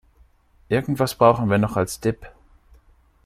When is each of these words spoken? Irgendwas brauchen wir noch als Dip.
Irgendwas 0.67 1.13
brauchen 1.13 1.51
wir 1.51 1.59
noch 1.59 1.77
als 1.77 1.99
Dip. 1.99 2.25